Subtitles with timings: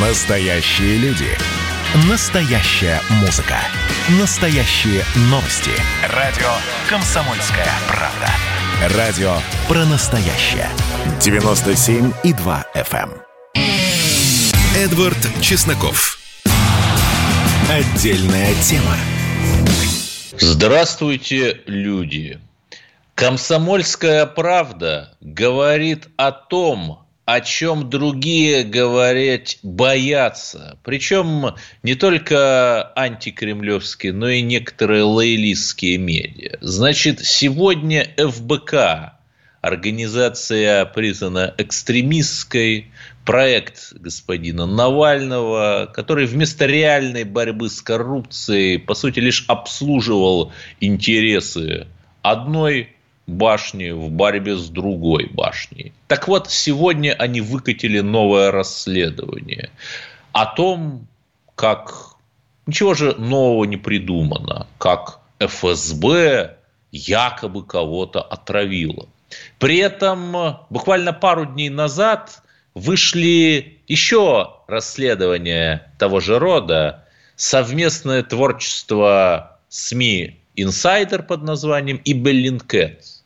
[0.00, 1.26] Настоящие люди.
[2.08, 3.56] Настоящая музыка.
[4.20, 5.72] Настоящие новости.
[6.14, 6.46] Радио
[6.88, 8.96] «Комсомольская правда».
[8.96, 9.32] Радио
[9.66, 10.68] про настоящее.
[11.18, 13.10] 97,2 FM.
[13.10, 13.22] эм.
[14.76, 16.20] Эдвард Чесноков.
[17.68, 18.94] Отдельная тема.
[20.38, 22.38] Здравствуйте, люди.
[23.16, 30.78] Комсомольская правда говорит о том, о чем другие говорить боятся.
[30.82, 36.56] Причем не только антикремлевские, но и некоторые лоялистские медиа.
[36.62, 39.12] Значит, сегодня ФБК,
[39.60, 42.90] организация признана экстремистской,
[43.26, 51.88] проект господина Навального, который вместо реальной борьбы с коррупцией, по сути, лишь обслуживал интересы
[52.22, 52.94] одной
[53.28, 55.92] башни в борьбе с другой башней.
[56.08, 59.70] Так вот, сегодня они выкатили новое расследование
[60.32, 61.06] о том,
[61.54, 62.16] как
[62.66, 66.56] ничего же нового не придумано, как ФСБ
[66.90, 69.06] якобы кого-то отравило.
[69.58, 72.42] При этом буквально пару дней назад
[72.74, 77.04] вышли еще расследования того же рода,
[77.36, 83.17] совместное творчество СМИ «Insider» под названием и «Bellingcat».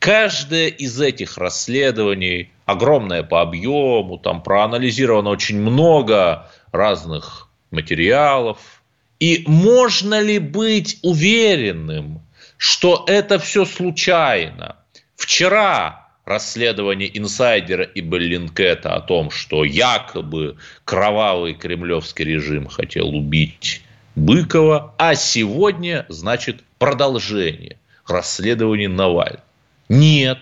[0.00, 8.82] Каждое из этих расследований, огромное по объему, там проанализировано очень много разных материалов.
[9.18, 12.22] И можно ли быть уверенным,
[12.56, 14.76] что это все случайно?
[15.16, 23.82] Вчера расследование инсайдера и Беллинкета о том, что якобы кровавый кремлевский режим хотел убить
[24.14, 27.76] Быкова, а сегодня, значит, продолжение
[28.06, 29.49] расследования Навального.
[29.90, 30.38] Нет,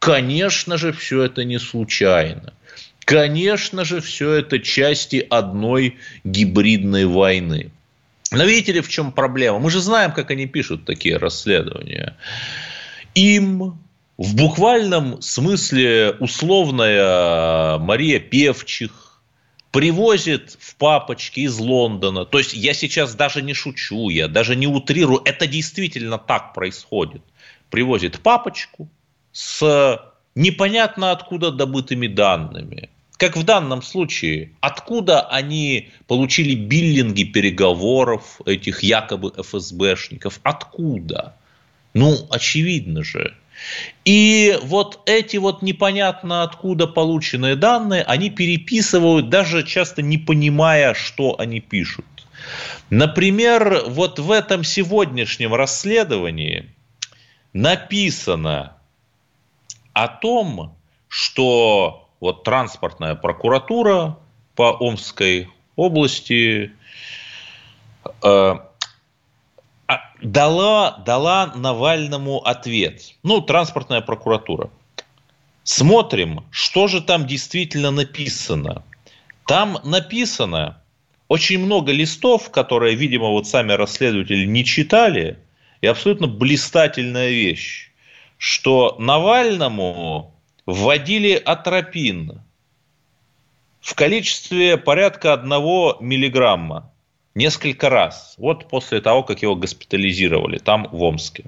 [0.00, 2.52] конечно же, все это не случайно.
[3.04, 7.70] Конечно же, все это части одной гибридной войны.
[8.32, 9.60] Но видите ли, в чем проблема?
[9.60, 12.16] Мы же знаем, как они пишут такие расследования.
[13.14, 13.78] Им
[14.18, 19.22] в буквальном смысле условная Мария Певчих
[19.70, 22.24] привозит в папочке из Лондона.
[22.24, 25.22] То есть я сейчас даже не шучу, я даже не утрирую.
[25.24, 27.22] Это действительно так происходит–
[27.70, 28.88] привозит папочку
[29.32, 30.00] с
[30.34, 32.90] непонятно откуда добытыми данными.
[33.16, 40.38] Как в данном случае, откуда они получили биллинги переговоров этих якобы ФСБшников?
[40.44, 41.34] Откуда?
[41.94, 43.34] Ну, очевидно же.
[44.04, 51.34] И вот эти вот непонятно откуда полученные данные, они переписывают, даже часто не понимая, что
[51.40, 52.04] они пишут.
[52.88, 56.66] Например, вот в этом сегодняшнем расследовании
[57.52, 58.76] написано
[59.92, 60.76] о том,
[61.08, 64.18] что вот транспортная прокуратура
[64.54, 66.72] по Омской области
[68.22, 68.54] э,
[69.86, 73.14] а, дала, дала Навальному ответ.
[73.22, 74.70] Ну, транспортная прокуратура.
[75.62, 78.82] Смотрим, что же там действительно написано.
[79.46, 80.82] Там написано
[81.28, 85.38] очень много листов, которые, видимо, вот сами расследователи не читали–
[85.80, 87.90] и абсолютно блистательная вещь,
[88.36, 90.34] что Навальному
[90.66, 92.42] вводили атропин
[93.80, 96.92] в количестве порядка одного миллиграмма
[97.34, 98.34] несколько раз.
[98.38, 101.44] Вот после того, как его госпитализировали там в Омске.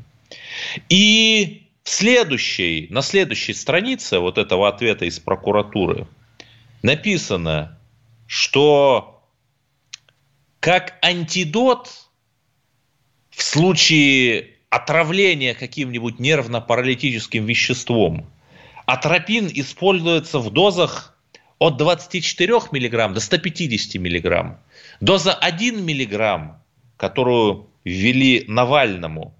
[0.89, 6.07] И в следующей, на следующей странице вот этого ответа из прокуратуры
[6.83, 7.79] написано,
[8.27, 9.23] что
[10.61, 12.10] как антидот
[13.31, 18.31] в случае отравления каким-нибудь нервно-паралитическим веществом,
[18.87, 21.17] атропин используется в дозах
[21.59, 24.59] от 24 мг до 150 мг.
[25.01, 26.57] Доза 1 мг,
[26.97, 29.35] которую ввели Навальному,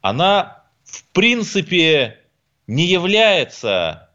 [0.00, 2.20] она в принципе
[2.66, 4.10] не является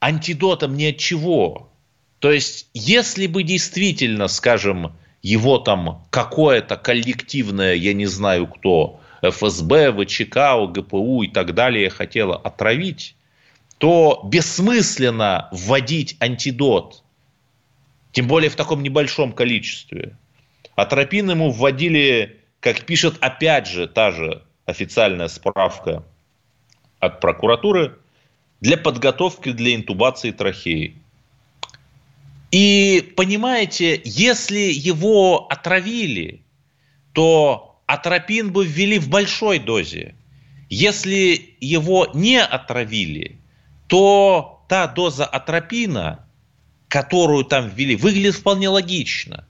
[0.00, 1.72] антидотом ни от чего.
[2.18, 9.92] То есть, если бы действительно, скажем, его там какое-то коллективное, я не знаю кто, ФСБ,
[9.92, 13.14] ВЧК, ОГПУ и так далее хотело отравить,
[13.78, 17.02] то бессмысленно вводить антидот,
[18.12, 20.16] тем более в таком небольшом количестве.
[20.74, 26.04] Атропин ему вводили, как пишет опять же та же официальная справка
[26.98, 27.96] от прокуратуры,
[28.60, 30.99] для подготовки для интубации трахеи.
[32.50, 36.42] И понимаете, если его отравили,
[37.12, 40.14] то атропин бы ввели в большой дозе.
[40.68, 43.40] Если его не отравили,
[43.88, 46.26] то та доза атропина
[46.90, 49.46] которую там ввели, выглядит вполне логично.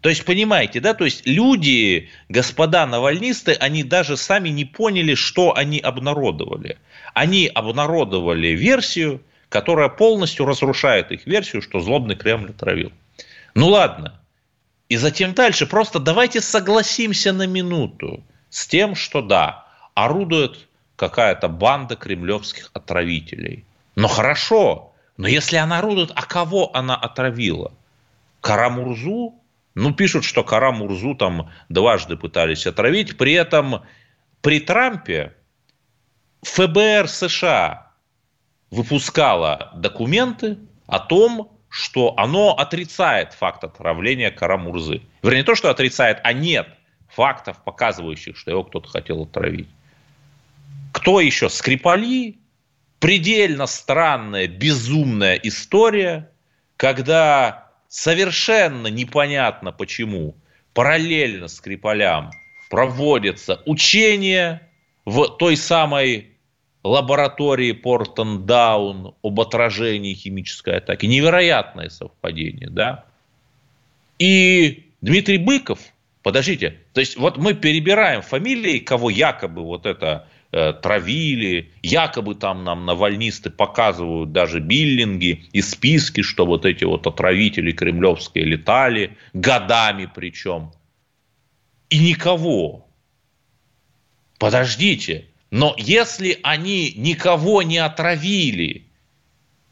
[0.00, 5.56] То есть, понимаете, да, то есть люди, господа навальнисты, они даже сами не поняли, что
[5.56, 6.78] они обнародовали.
[7.14, 12.92] Они обнародовали версию, которая полностью разрушает их версию, что злобный Кремль отравил.
[13.54, 14.20] Ну ладно.
[14.88, 15.66] И затем дальше.
[15.66, 23.64] Просто давайте согласимся на минуту с тем, что да, орудует какая-то банда кремлевских отравителей.
[23.96, 27.72] Но хорошо, но если она орудует, а кого она отравила?
[28.40, 29.34] Карамурзу?
[29.74, 33.16] Ну, пишут, что Карамурзу там дважды пытались отравить.
[33.16, 33.82] При этом
[34.40, 35.34] при Трампе
[36.42, 37.87] ФБР США
[38.70, 45.02] выпускала документы о том, что оно отрицает факт отравления Карамурзы.
[45.22, 46.68] Вернее, не то, что отрицает, а нет
[47.08, 49.68] фактов, показывающих, что его кто-то хотел отравить.
[50.92, 51.48] Кто еще?
[51.48, 52.38] Скрипали?
[53.00, 56.30] Предельно странная, безумная история,
[56.76, 60.34] когда совершенно непонятно почему
[60.74, 62.30] параллельно Скрипалям
[62.70, 64.68] проводятся учения
[65.04, 66.37] в той самой
[66.84, 71.06] лаборатории Портон-Даун об отражении химической атаки.
[71.06, 73.04] Невероятное совпадение, да?
[74.18, 75.80] И Дмитрий Быков,
[76.22, 82.64] подождите, то есть вот мы перебираем фамилии, кого якобы вот это э, травили, якобы там
[82.64, 90.10] нам навальнисты показывают даже биллинги и списки, что вот эти вот отравители кремлевские летали, годами
[90.12, 90.72] причем.
[91.90, 92.86] И никого.
[94.38, 98.84] Подождите, но если они никого не отравили,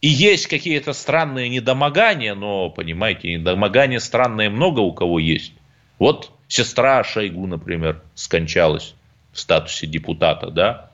[0.00, 5.52] и есть какие-то странные недомогания, но, понимаете, недомогания странные много у кого есть.
[5.99, 8.94] Вот сестра Шойгу, например, скончалась
[9.32, 10.90] в статусе депутата, да,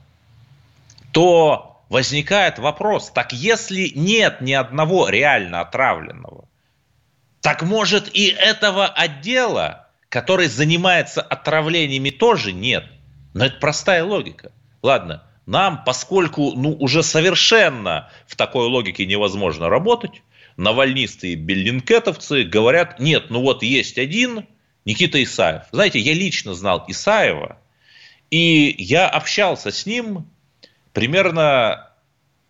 [1.13, 6.49] то возникает вопрос, так если нет ни одного реально отравленного,
[7.41, 12.85] так может и этого отдела, который занимается отравлениями, тоже нет.
[13.35, 14.53] Но это простая логика.
[14.83, 20.23] Ладно, нам, поскольку ну, уже совершенно в такой логике невозможно работать,
[20.57, 24.47] навальнисты и беллинкетовцы говорят, нет, ну вот есть один,
[24.85, 25.63] Никита Исаев.
[25.71, 27.59] Знаете, я лично знал Исаева,
[28.31, 30.29] и я общался с ним
[30.93, 31.91] примерно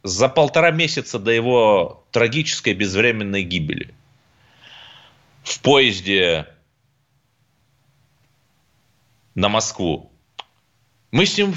[0.02, 3.94] за полтора месяца до его трагической безвременной гибели.
[5.44, 6.46] В поезде
[9.34, 10.11] на Москву.
[11.11, 11.55] Мы с ним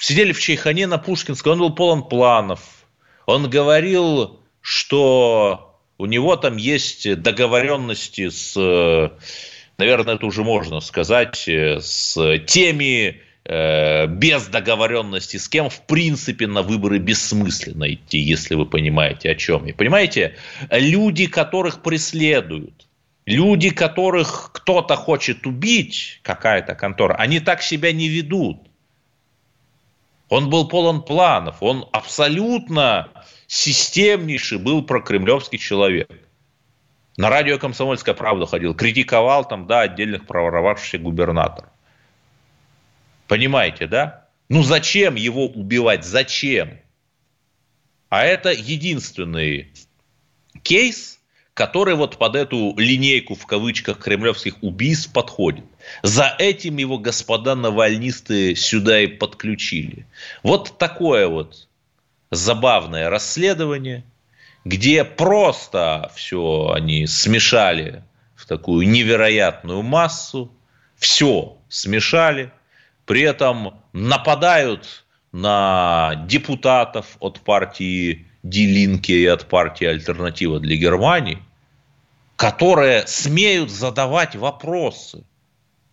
[0.00, 2.60] сидели в Чайхане на Пушкинской, он был полон планов.
[3.26, 8.54] Он говорил, что у него там есть договоренности с,
[9.78, 16.62] наверное, это уже можно сказать, с теми э, без договоренности, с кем в принципе на
[16.62, 19.74] выборы бессмысленно идти, если вы понимаете о чем я.
[19.74, 20.36] Понимаете,
[20.70, 22.86] люди, которых преследуют,
[23.24, 28.58] люди, которых кто-то хочет убить, какая-то контора, они так себя не ведут.
[30.28, 33.08] Он был полон планов, он абсолютно
[33.46, 36.10] системнейший был прокремлевский человек.
[37.16, 41.70] На радио «Комсомольская правда» ходил, критиковал там, да, отдельных проворовавшихся губернаторов.
[43.28, 44.26] Понимаете, да?
[44.48, 46.04] Ну зачем его убивать?
[46.04, 46.78] Зачем?
[48.08, 49.72] А это единственный
[50.62, 51.20] кейс,
[51.56, 55.64] который вот под эту линейку в кавычках кремлевских убийств подходит.
[56.02, 60.06] За этим его господа навальнисты сюда и подключили.
[60.42, 61.66] Вот такое вот
[62.30, 64.04] забавное расследование,
[64.66, 68.04] где просто все они смешали
[68.34, 70.52] в такую невероятную массу,
[70.98, 72.52] все смешали,
[73.06, 81.38] при этом нападают на депутатов от партии Дилинки и от партии «Альтернатива для Германии»,
[82.36, 85.24] которые смеют задавать вопросы.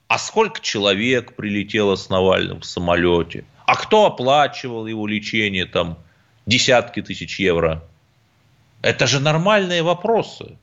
[0.08, 3.46] А сколько человек прилетело с Навальным в самолете?
[3.66, 5.98] А кто оплачивал его лечение, там,
[6.46, 7.82] десятки тысяч евро?
[8.82, 10.58] Это же нормальные вопросы.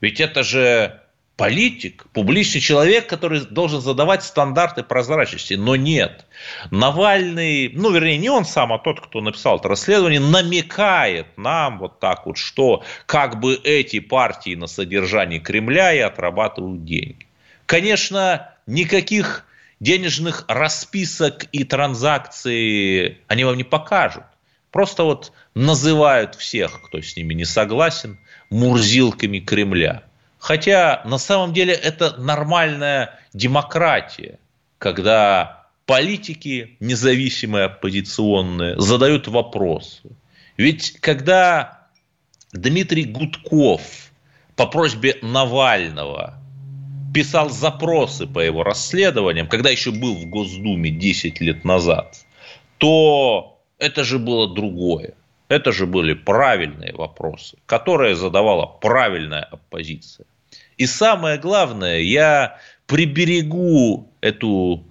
[0.00, 1.00] Ведь это же
[1.36, 5.54] политик, публичный человек, который должен задавать стандарты прозрачности.
[5.54, 6.26] Но нет.
[6.70, 11.98] Навальный, ну, вернее, не он сам, а тот, кто написал это расследование, намекает нам вот
[11.98, 17.26] так вот, что как бы эти партии на содержании Кремля и отрабатывают деньги.
[17.66, 19.44] Конечно, никаких
[19.80, 24.24] денежных расписок и транзакций они вам не покажут.
[24.70, 28.18] Просто вот называют всех, кто с ними не согласен,
[28.50, 30.04] мурзилками Кремля–
[30.44, 34.38] Хотя на самом деле это нормальная демократия,
[34.76, 40.02] когда политики, независимые оппозиционные, задают вопросы.
[40.58, 41.88] Ведь когда
[42.52, 43.80] Дмитрий Гудков
[44.54, 46.34] по просьбе Навального
[47.14, 52.18] писал запросы по его расследованиям, когда еще был в Госдуме 10 лет назад,
[52.76, 55.14] то это же было другое.
[55.48, 60.26] Это же были правильные вопросы, которые задавала правильная оппозиция.
[60.76, 64.84] И самое главное, я приберегу эту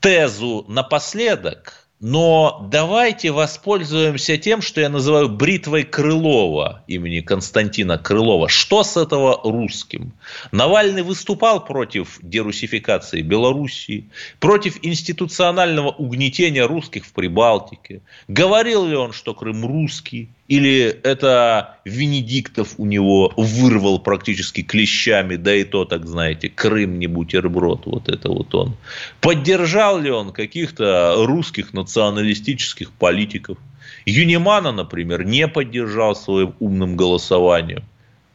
[0.00, 8.50] тезу напоследок– но давайте воспользуемся тем, что я называю бритвой Крылова имени Константина Крылова.
[8.50, 10.12] Что с этого русским?
[10.52, 14.10] Навальный выступал против дерусификации Белоруссии,
[14.40, 18.02] против институционального угнетения русских в Прибалтике.
[18.28, 20.28] Говорил ли он, что Крым русский?
[20.48, 27.08] Или это Венедиктов у него вырвал практически клещами, да и то, так знаете, Крым не
[27.08, 28.76] бутерброд, вот это вот он.
[29.20, 33.58] Поддержал ли он каких-то русских националистических политиков?
[34.04, 37.82] Юнимана, например, не поддержал своим умным голосованием,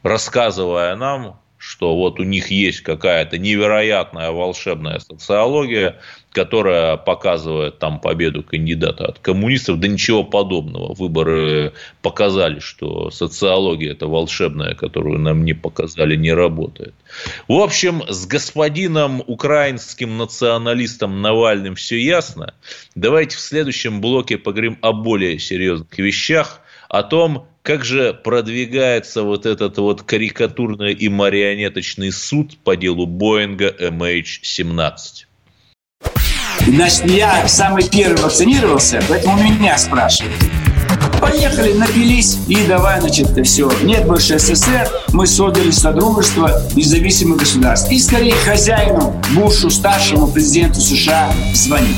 [0.03, 5.99] рассказывая нам, что вот у них есть какая-то невероятная волшебная социология,
[6.31, 9.79] которая показывает там победу кандидата от коммунистов.
[9.79, 10.95] Да ничего подобного.
[10.95, 16.95] Выборы показали, что социология это волшебная, которую нам не показали, не работает.
[17.47, 22.55] В общем, с господином украинским националистом Навальным все ясно.
[22.95, 29.45] Давайте в следующем блоке поговорим о более серьезных вещах, о том, как же продвигается вот
[29.45, 35.27] этот вот карикатурный и марионеточный суд по делу Боинга MH17?
[36.67, 40.33] Значит, я самый первый вакцинировался, поэтому меня спрашивают.
[41.19, 43.71] Поехали, напились и давай, значит, все.
[43.83, 47.91] Нет больше СССР, мы создали Содружество независимых государств.
[47.91, 51.97] И скорее хозяину, Бушу, старшему президенту США звонить.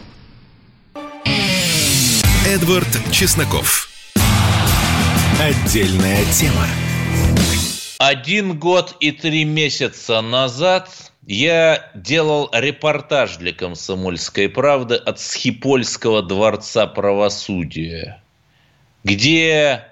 [2.51, 3.87] Эдвард Чесноков.
[5.39, 6.67] Отдельная тема.
[7.97, 10.89] Один год и три месяца назад
[11.25, 18.21] я делал репортаж для «Комсомольской правды» от Схипольского дворца правосудия,
[19.05, 19.85] где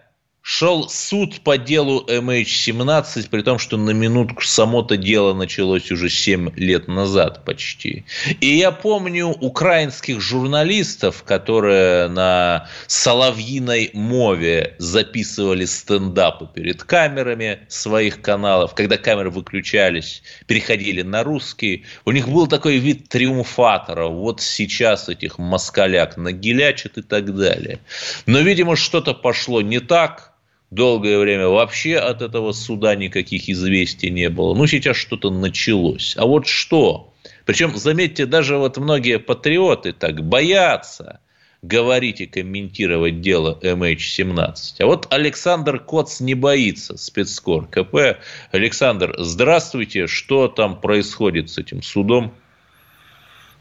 [0.51, 6.55] шел суд по делу MH17, при том, что на минутку само-то дело началось уже 7
[6.55, 8.03] лет назад почти.
[8.41, 18.73] И я помню украинских журналистов, которые на соловьиной мове записывали стендапы перед камерами своих каналов.
[18.73, 21.85] Когда камеры выключались, переходили на русский.
[22.05, 24.07] У них был такой вид триумфатора.
[24.07, 27.77] Вот сейчас этих москаляк нагилячат и так далее.
[28.25, 30.25] Но, видимо, что-то пошло не так–
[30.71, 34.53] долгое время вообще от этого суда никаких известий не было.
[34.53, 36.15] Ну, сейчас что-то началось.
[36.17, 37.13] А вот что?
[37.45, 41.19] Причем, заметьте, даже вот многие патриоты так боятся
[41.61, 44.55] говорить и комментировать дело MH17.
[44.79, 48.19] А вот Александр Коц не боится, спецкор КП.
[48.51, 50.07] Александр, здравствуйте.
[50.07, 52.33] Что там происходит с этим судом?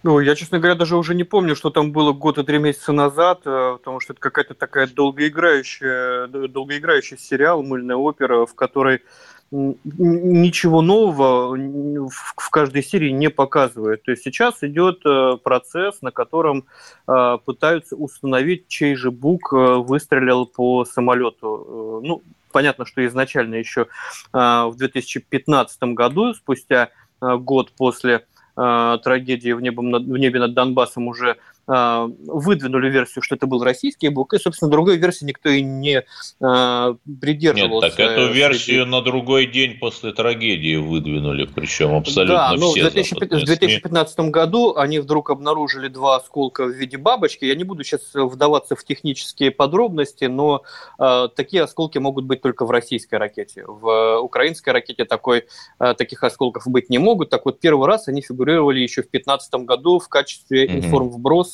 [0.04, 2.92] Ну, я, честно говоря, даже уже не помню, что там было год и три месяца
[2.92, 9.02] назад, э, потому что это какая-то такая долгоиграющая, долгоиграющий сериал, мыльная опера, в которой
[9.50, 11.56] ничего нового
[12.36, 14.02] в каждой серии не показывает.
[14.04, 16.66] То есть сейчас идет э, процесс, на котором
[17.08, 22.02] э, пытаются установить, чей же Бук выстрелил по самолету.
[22.04, 23.88] Ну, понятно, что изначально еще
[24.32, 26.90] в 2015 году, спустя
[27.20, 28.26] год после
[29.02, 31.36] трагедии в, небе над Донбассом уже
[31.68, 36.02] выдвинули версию, что это был российский БУК, и, собственно, другой версии никто и не
[36.40, 37.88] а, придерживался.
[37.88, 42.88] Нет, так эту версию на другой день после трагедии выдвинули, причем абсолютно да, ну, все.
[42.88, 47.44] В 2015, в 2015 году они вдруг обнаружили два осколка в виде бабочки.
[47.44, 50.62] Я не буду сейчас вдаваться в технические подробности, но
[50.98, 53.64] э, такие осколки могут быть только в российской ракете.
[53.66, 55.44] В украинской ракете такой,
[55.80, 57.28] э, таких осколков быть не могут.
[57.28, 60.90] Так вот, первый раз они фигурировали еще в 2015 году в качестве mm-hmm.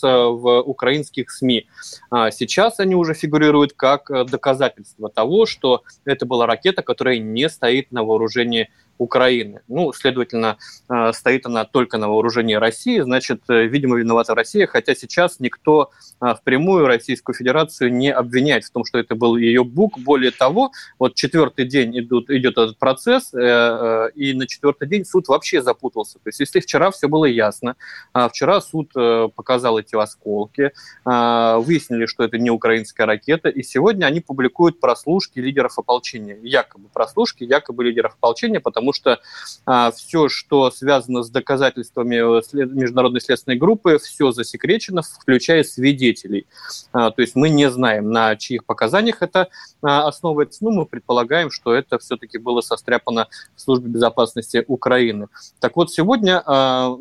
[0.05, 1.67] Информвброса в украинских СМИ.
[2.11, 7.49] А сейчас они уже фигурируют как э, доказательство того, что это была ракета, которая не
[7.49, 9.61] стоит на вооружении Украины.
[9.69, 10.57] Ну, следовательно,
[10.89, 15.91] э, стоит она только на вооружении России, значит, э, видимо, виновата Россия, хотя сейчас никто
[16.21, 19.99] э, впрямую Российскую Федерацию не обвиняет в том, что это был ее бук.
[19.99, 25.63] Более того, вот четвертый день идут, идет этот процесс, и на четвертый день суд вообще
[25.63, 26.15] запутался.
[26.15, 27.77] То есть, если вчера все было ясно,
[28.13, 30.73] а вчера суд показал эти осколки,
[31.05, 36.39] выяснили, что это не украинская ракета, и сегодня они публикуют прослушки лидеров ополчения.
[36.43, 39.21] Якобы прослушки, якобы лидеров ополчения, потому потому что
[39.65, 46.47] а, все, что связано с доказательствами э, международной следственной группы, все засекречено, включая свидетелей.
[46.93, 49.49] А, то есть мы не знаем, на чьих показаниях это
[49.83, 50.65] а, основывается.
[50.65, 55.29] Ну, мы предполагаем, что это все-таки было состряпано в службе безопасности Украины.
[55.61, 56.95] Так вот, сегодня а,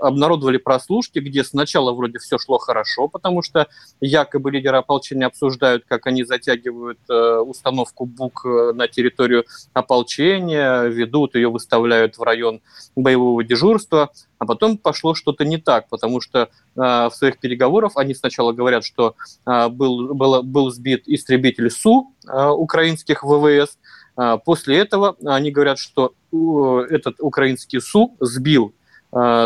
[0.00, 3.68] обнародовали прослушки, где сначала вроде все шло хорошо, потому что
[4.00, 11.34] якобы лидеры ополчения обсуждают, как они затягивают э, установку БУК э, на территорию ополчения, ведут,
[11.34, 12.62] ее выставляют в район
[12.96, 18.14] боевого дежурства, а потом пошло что-то не так, потому что э, в своих переговорах они
[18.14, 19.14] сначала говорят, что
[19.46, 23.78] э, был, был, был сбит истребитель Су э, украинских ВВС,
[24.16, 28.74] э, после этого они говорят, что э, этот украинский Су сбил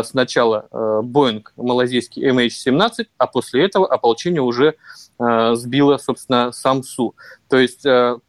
[0.03, 0.67] сначала
[1.03, 4.73] Боинг малазийский MH17, а после этого ополчение уже
[5.19, 7.15] э, сбило, собственно, сам Су.
[7.49, 7.83] То есть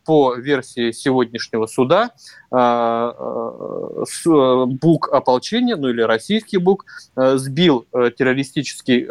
[0.07, 2.11] по версии сегодняшнего суда
[4.25, 9.07] БУК ополчения, ну или российский БУК, сбил террористический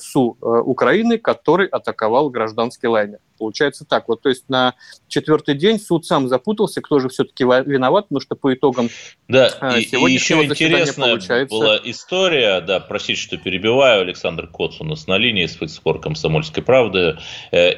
[0.00, 3.18] Су Украины, который атаковал гражданский лайнер.
[3.38, 4.08] Получается так.
[4.08, 4.74] Вот, то есть на
[5.08, 8.88] четвертый день суд сам запутался, кто же все-таки виноват, потому что по итогам
[9.28, 11.54] да, и, и еще интересная получается...
[11.56, 16.62] была история, да, простите, что перебиваю, Александр Коц у нас на линии с спор комсомольской
[16.62, 17.18] правды.
[17.52, 17.74] Э,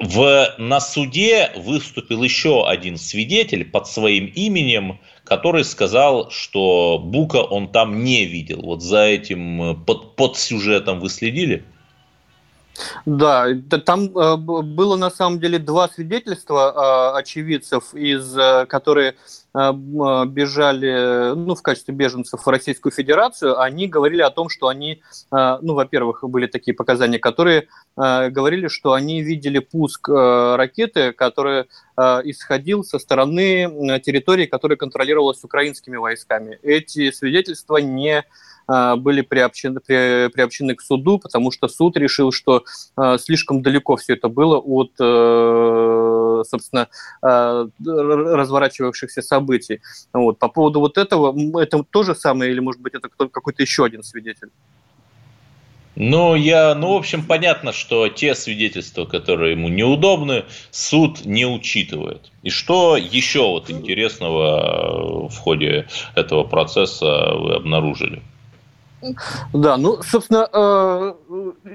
[0.00, 7.68] в, на суде выступил еще один свидетель под своим именем, который сказал, что Бука он
[7.68, 8.62] там не видел.
[8.62, 11.64] Вот за этим э, под, под сюжетом вы следили?
[13.06, 13.46] Да,
[13.84, 19.14] там э, было на самом деле два свидетельства э, очевидцев, из, э, которые
[19.54, 25.74] бежали, ну, в качестве беженцев в Российскую Федерацию, они говорили о том, что они, ну,
[25.74, 34.00] во-первых, были такие показания, которые говорили, что они видели пуск ракеты, которая исходил со стороны
[34.00, 36.60] территории, которая контролировалась украинскими войсками.
[36.62, 38.24] Эти свидетельства не а,
[38.68, 42.64] были приобщены, при, приобщены к суду, потому что суд решил, что
[42.96, 46.88] а, слишком далеко все это было от, э, собственно,
[47.22, 49.80] а, разворачивавшихся событий.
[50.12, 50.38] Вот.
[50.38, 54.02] По поводу вот этого, это то же самое или, может быть, это какой-то еще один
[54.02, 54.50] свидетель?
[56.00, 62.30] Ну, я, ну, в общем, понятно, что те свидетельства, которые ему неудобны, суд не учитывает.
[62.44, 68.22] И что еще вот интересного в ходе этого процесса вы обнаружили?
[69.52, 71.14] Да, ну, собственно, э,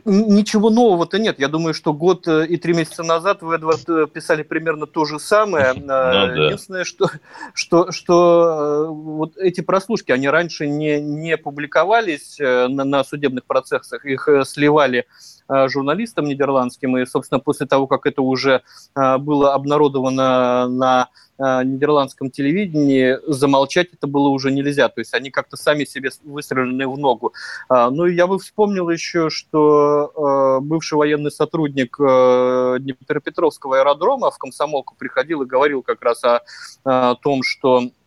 [0.06, 1.40] ничего нового-то нет.
[1.40, 5.06] Я думаю, что год э, и три месяца назад вы, Эдвард, э, писали примерно то
[5.06, 5.74] же самое.
[5.84, 6.24] Ну, да.
[6.34, 7.10] Единственное, что,
[7.54, 14.28] что, что вот эти прослушки, они раньше не, не публиковались на, на судебных процессах, их
[14.46, 15.06] сливали
[15.50, 18.62] журналистам нидерландским, и, собственно, после того, как это уже
[18.96, 24.88] было обнародовано на Э, нидерландском телевидении замолчать это было уже нельзя.
[24.90, 27.34] То есть они как-то сами себе выстрелили в ногу.
[27.70, 34.38] Ну и я бы вспомнил еще, что э, бывший военный сотрудник э, Днепропетровского аэродрома в
[34.38, 38.03] комсомолку приходил и говорил как раз о, том, что Э,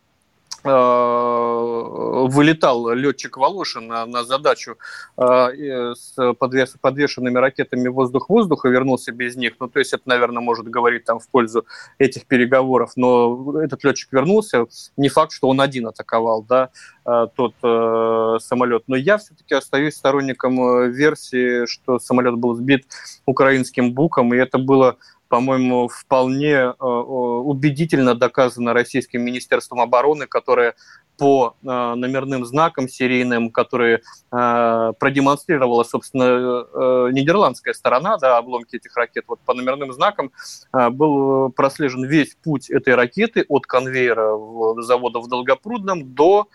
[2.27, 4.77] вылетал летчик Волошин на, на задачу
[5.17, 9.53] э, с подвес, подвешенными ракетами воздух-воздух и вернулся без них.
[9.59, 11.65] Ну, то есть это, наверное, может говорить там в пользу
[11.97, 12.91] этих переговоров.
[12.95, 14.65] Но этот летчик вернулся.
[14.97, 16.69] Не факт, что он один атаковал, да,
[17.05, 18.83] э, тот э, самолет.
[18.87, 22.85] Но я все-таки остаюсь сторонником версии, что самолет был сбит
[23.25, 30.75] украинским буком, и это было по-моему, вполне э, убедительно доказано Российским Министерством обороны, которое
[31.17, 39.25] по э, номерным знакам серийным, которые э, продемонстрировала, собственно, нидерландская сторона, да, обломки этих ракет.
[39.27, 40.31] Вот по номерным знакам
[40.71, 44.37] был прослежен весь путь этой ракеты от конвейера
[44.81, 46.47] завода в Долгопрудном до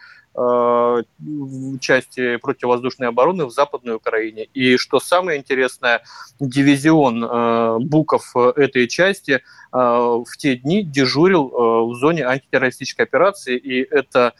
[1.81, 4.45] части противовоздушной обороны в Западной Украине.
[4.55, 6.03] И что самое интересное,
[6.40, 9.40] дивизион э, Буков этой части э,
[9.73, 14.35] в те дни дежурил в зоне антитеррористической операции, и это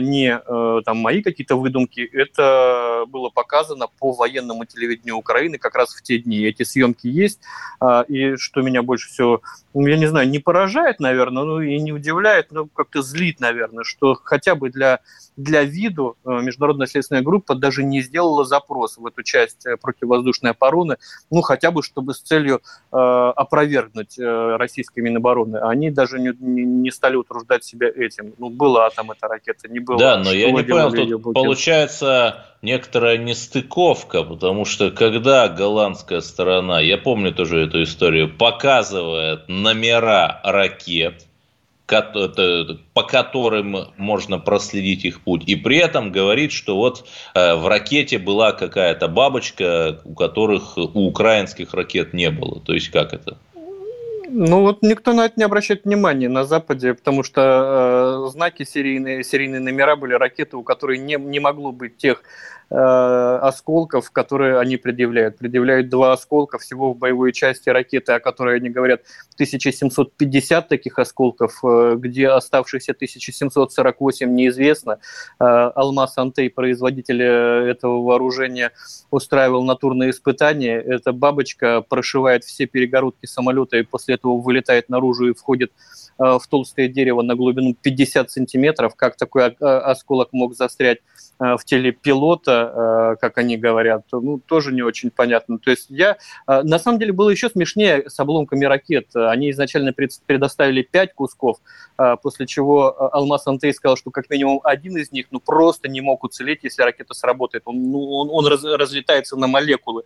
[0.00, 0.38] не
[0.84, 6.18] там мои какие-то выдумки, это было показано по военному телевидению Украины как раз в те
[6.18, 6.40] дни.
[6.42, 7.40] Эти съемки есть,
[8.08, 9.42] и что меня больше всего,
[9.74, 13.84] ну, я не знаю, не поражает, наверное, ну и не удивляет, но как-то злит, наверное,
[13.84, 15.00] что хотя бы для
[15.36, 20.50] для виду э, международная следственная группа даже не сделала запрос в эту часть э, противовоздушной
[20.50, 20.98] обороны,
[21.30, 22.60] ну, хотя бы чтобы с целью
[22.92, 25.58] э, опровергнуть э, российской Минобороны.
[25.58, 28.34] Они даже не, не, не стали утруждать себя этим.
[28.38, 29.98] Ну, была там эта ракета, не было.
[29.98, 36.96] Да, но я не понял, тут получается некоторая нестыковка, потому что когда голландская сторона, я
[36.96, 41.26] помню тоже эту историю, показывает номера ракет,
[41.86, 45.42] по которым можно проследить их путь.
[45.46, 51.06] И при этом говорит, что вот э, в ракете была какая-то бабочка, у которых у
[51.06, 52.60] украинских ракет не было.
[52.60, 53.36] То есть как это?
[54.34, 59.24] Ну вот никто на это не обращает внимания на Западе, потому что э, знаки серийные,
[59.24, 62.22] серийные номера были ракеты, у которой не, не могло быть тех
[62.70, 65.36] осколков, которые они предъявляют.
[65.36, 69.02] Предъявляют два осколка всего в боевой части ракеты, о которой они говорят
[69.34, 74.98] 1750 таких осколков, э, где оставшиеся 1748 неизвестно.
[75.38, 75.44] Э,
[75.74, 78.72] Алмаз Антей, производитель этого вооружения,
[79.10, 80.78] устраивал натурные испытания.
[80.80, 85.72] Эта бабочка прошивает все перегородки самолета и после этого вылетает наружу и входит
[86.18, 88.94] в толстое дерево на глубину 50 сантиметров.
[88.96, 90.98] Как такой осколок мог застрять
[91.38, 95.58] в теле пилота, Э, как они говорят, ну, тоже не очень понятно.
[95.58, 96.16] То есть я...
[96.46, 99.08] Э, на самом деле было еще смешнее с обломками ракет.
[99.14, 101.58] Они изначально предоставили пять кусков,
[101.98, 106.00] э, после чего Алмаз Антей сказал, что как минимум один из них ну, просто не
[106.00, 107.62] мог уцелеть, если ракета сработает.
[107.66, 110.02] Он, ну, он, он раз, разлетается на молекулы.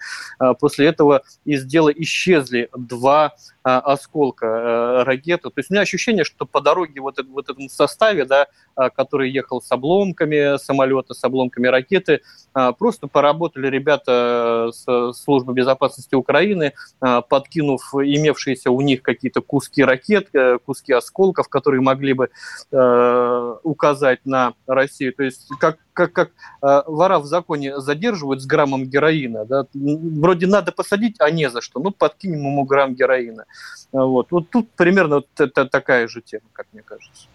[0.60, 3.34] После этого из дела исчезли два
[3.66, 5.50] осколка ракеты.
[5.50, 8.46] То есть у меня ощущение, что по дороге вот, вот этом составе, да,
[8.94, 12.20] который ехал с обломками самолета, с обломками ракеты,
[12.54, 19.84] а, просто поработали ребята с службы безопасности Украины, а, подкинув имевшиеся у них какие-то куски
[19.84, 22.30] ракет, э, куски осколков, которые могли бы
[22.72, 25.12] э, указать на Россию.
[25.14, 26.30] То есть как, как, как
[26.62, 29.44] э, вора в законе задерживают с граммом героина.
[29.44, 29.66] Да?
[29.74, 31.80] Вроде надо посадить, а не за что.
[31.80, 33.46] Ну, подкинем ему грамм героина.
[33.92, 37.26] Вот, вот тут примерно вот это такая же тема, как мне кажется.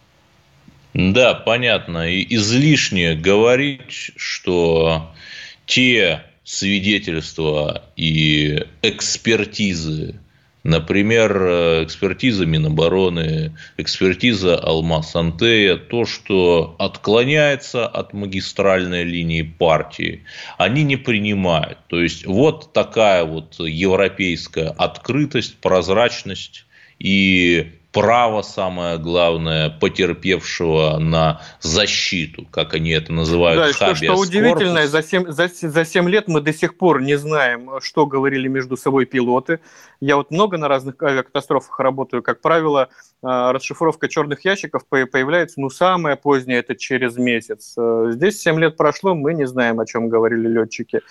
[0.94, 2.10] Да, понятно.
[2.10, 5.12] И излишне говорить, что
[5.66, 10.20] те свидетельства и экспертизы,
[10.64, 20.24] например, экспертиза Минобороны, экспертиза Алмаз Антея, то, что отклоняется от магистральной линии партии,
[20.58, 21.80] они не принимают.
[21.88, 26.66] То есть вот такая вот европейская открытость, прозрачность
[27.00, 33.62] и право, самое главное, потерпевшего на защиту, как они это называют.
[33.62, 37.18] Да, что, что удивительно, за 7, за, за 7 лет мы до сих пор не
[37.18, 39.60] знаем, что говорили между собой пилоты.
[40.00, 42.24] Я вот много на разных авиакатастрофах работаю.
[42.24, 42.90] Как правило,
[43.24, 47.76] а, расшифровка черных ящиков появляется, ну, самое позднее, это через месяц.
[47.78, 51.02] Э, здесь 7 лет прошло, мы не знаем, о чем говорили летчики.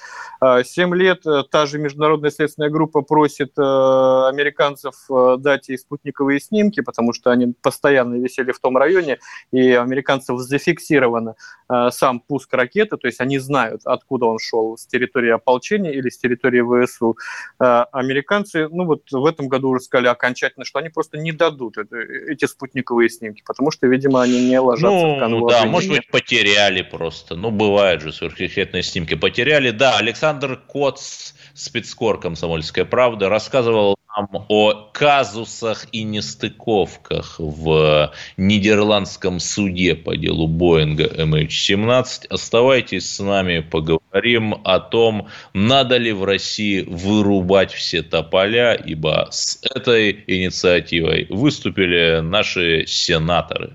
[0.41, 4.95] 7 а, лет э, та же международная следственная группа просит э, американцев
[5.39, 9.19] дать ей спутниковые снимки, снимки, потому что они постоянно висели в том районе,
[9.53, 11.35] и у американцев зафиксировано
[11.69, 16.09] э, сам пуск ракеты, то есть они знают, откуда он шел, с территории ополчения или
[16.09, 17.17] с территории ВСУ.
[17.61, 21.79] Э, американцы, ну вот в этом году уже сказали окончательно, что они просто не дадут
[21.79, 25.49] это, эти спутниковые снимки, потому что, видимо, они не ложатся ну, в канву.
[25.49, 27.37] Да, может быть, потеряли просто.
[27.37, 29.15] Ну, бывают же сверхъестественные снимки.
[29.15, 29.71] Потеряли.
[29.71, 39.95] Да, Александр Коц, спецкор «Комсомольская правда», рассказывал нам о казусах и нестыковках в нидерландском суде
[39.95, 42.27] по делу Боинга MH17.
[42.29, 49.61] Оставайтесь с нами, поговорим о том, надо ли в России вырубать все тополя, ибо с
[49.63, 53.75] этой инициативой выступили наши сенаторы.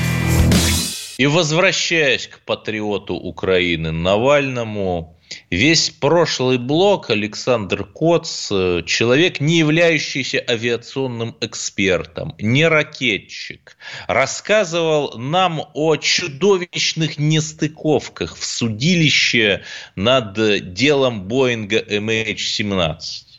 [1.17, 5.17] И возвращаясь к патриоту Украины Навальному,
[5.49, 15.63] Весь прошлый блок Александр Коц, э, человек, не являющийся авиационным экспертом, не ракетчик, рассказывал нам
[15.73, 19.63] о чудовищных нестыковках в судилище
[19.95, 23.30] над делом Боинга MH17.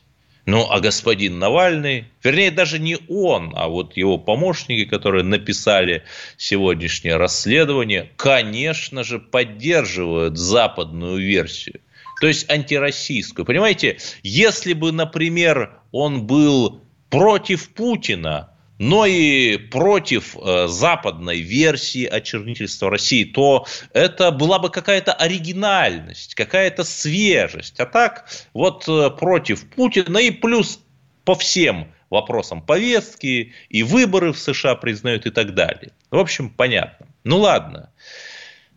[0.45, 6.03] Ну, а господин Навальный, вернее, даже не он, а вот его помощники, которые написали
[6.37, 11.79] сегодняшнее расследование, конечно же, поддерживают западную версию–
[12.23, 13.43] то есть антироссийскую.
[13.43, 22.89] Понимаете, если бы, например, он был против Путина, но и против э, западной версии очернительства
[22.89, 27.79] России, то это была бы какая-то оригинальность, какая-то свежесть.
[27.79, 30.79] А так вот э, против Путина и плюс
[31.23, 35.91] по всем вопросам повестки и выборы в США признают и так далее.
[36.11, 37.07] В общем, понятно.
[37.23, 37.91] Ну ладно.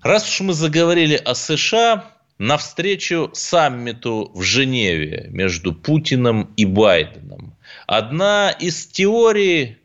[0.02, 2.04] Раз уж мы заговорили о США,
[2.38, 7.56] навстречу саммиту в Женеве между Путиным и Байденом.
[7.86, 9.78] Одна из теорий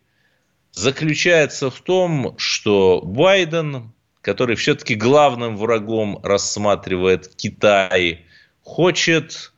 [0.71, 8.25] заключается в том, что Байден, который все-таки главным врагом рассматривает Китай,
[8.63, 9.51] хочет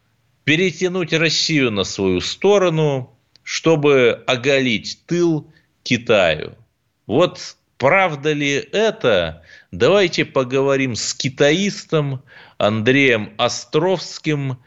[0.43, 5.51] перетянуть Россию на свою сторону, чтобы оголить тыл
[5.83, 6.55] Китаю.
[7.05, 9.43] Вот правда ли это?
[9.71, 12.23] Давайте поговорим с китаистом,
[12.57, 14.57] Андреем Островским,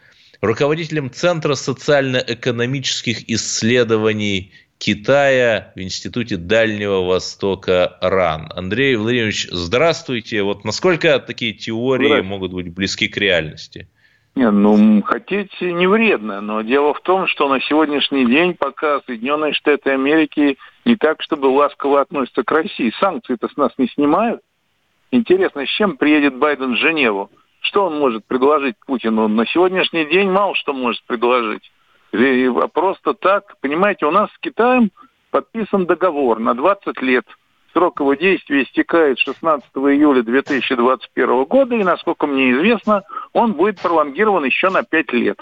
[0.41, 8.53] руководителем Центра социально-экономических исследований Китая в Институте Дальнего Востока РАН.
[8.55, 10.43] Андрей Владимирович, здравствуйте.
[10.43, 13.89] Вот насколько такие теории могут быть близки к реальности?
[14.35, 19.55] Не, ну, хотеть не вредно, но дело в том, что на сегодняшний день пока Соединенные
[19.55, 22.93] Штаты Америки не так, чтобы ласково относятся к России.
[23.01, 24.43] Санкции-то с нас не снимают.
[25.11, 27.31] Интересно, с чем приедет Байден в Женеву?
[27.61, 29.27] Что он может предложить Путину?
[29.27, 31.73] На сегодняшний день мало что может предложить.
[32.17, 34.91] И просто так, понимаете, у нас с Китаем
[35.31, 37.25] подписан договор на 20 лет.
[37.73, 43.03] Срок его действия истекает 16 июля 2021 года, и, насколько мне известно,
[43.35, 45.39] он будет пролонгирован еще на 5 лет.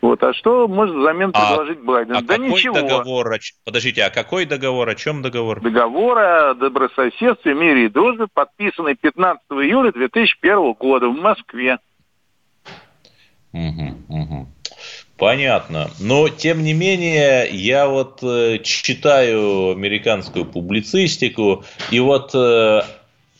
[0.00, 0.22] Вот.
[0.22, 2.14] А что может взамен а, предложить Байден?
[2.14, 2.74] А да какой ничего.
[2.74, 3.36] договор?
[3.64, 4.88] Подождите, а какой договор?
[4.88, 5.60] О чем договор?
[5.60, 11.78] Договор о добрососедстве, мире и дружбе, подписанный 15 июля 2001 года в Москве.
[13.52, 14.46] Угу, угу.
[15.18, 15.90] Понятно.
[15.98, 22.82] Но, тем не менее, я вот э, читаю американскую публицистику, и вот э,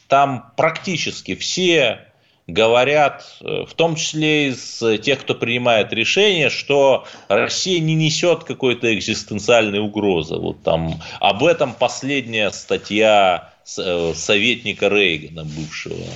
[0.09, 2.01] там практически все
[2.49, 8.93] говорят, э, в том числе из тех, кто принимает решения, что Россия не несет какой-то
[8.93, 10.35] экзистенциальной угрозы.
[10.35, 16.07] Вот там об этом последняя статья э, советника Рейгана бывшего.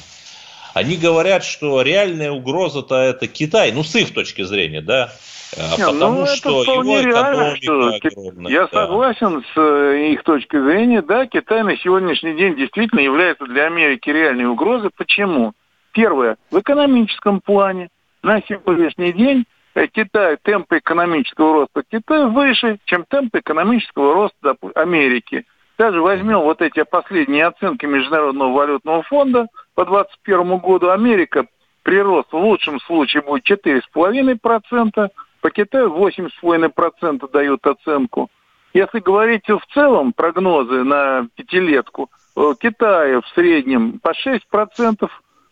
[0.74, 5.12] Они говорят, что реальная угроза-то это Китай, ну с их точки зрения, да,
[5.56, 8.68] Не, потому ну, что это его реально, что огромная, Я да.
[8.68, 14.08] согласен с э, их точки зрения, да, Китай на сегодняшний день действительно является для Америки
[14.08, 14.90] реальной угрозой.
[14.96, 15.52] Почему?
[15.92, 17.88] Первое, в экономическом плане
[18.22, 25.44] на сегодняшний день э, Китай, темпы экономического роста Китая выше, чем темпы экономического роста Америки.
[25.76, 30.90] Даже возьмем вот эти последние оценки Международного валютного фонда по 2021 году.
[30.90, 31.46] Америка
[31.82, 35.08] прирост в лучшем случае будет 4,5%,
[35.42, 38.30] по Китаю 8,5% дают оценку.
[38.72, 45.10] Если говорить в целом прогнозы на пятилетку, в Китае в среднем по 6%,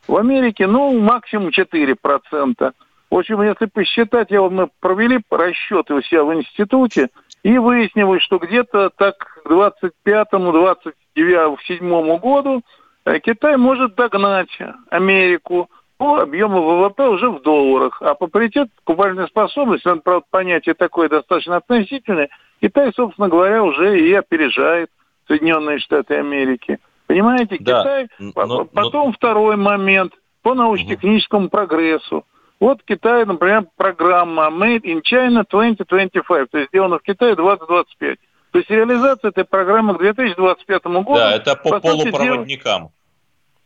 [0.09, 2.72] в Америке, ну, максимум 4%.
[3.11, 7.11] В общем, если посчитать, я вот мы провели расчеты у себя в институте,
[7.42, 12.62] и выяснилось, что где-то так к 25-27 году
[13.05, 14.57] э, Китай может догнать
[14.90, 15.68] Америку
[16.00, 18.00] по объему ВВП уже в долларах.
[18.00, 22.30] А по паритету покупательной способности, это, правда, понятие такое достаточно относительное,
[22.62, 24.88] Китай, собственно говоря, уже и опережает
[25.28, 26.78] Соединенные Штаты Америки.
[27.06, 28.08] Понимаете, да, Китай.
[28.18, 29.12] Но, Потом но...
[29.12, 31.50] второй момент по научно-техническому угу.
[31.50, 32.24] прогрессу.
[32.60, 38.18] Вот Китай, например, программа Made in China 2025, то есть сделано в Китае 2025.
[38.52, 41.14] То есть реализация этой программы к 2025 году...
[41.16, 42.84] Да, это по, по полупроводникам.
[42.84, 42.92] Дел...